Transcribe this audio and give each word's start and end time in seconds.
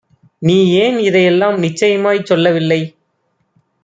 நீயேன் 0.41 0.97
இதையெல்லாம் 0.99 1.57
நிச்சயமாய்ச் 1.63 2.25
சொல்லவில்லை? 2.25 2.81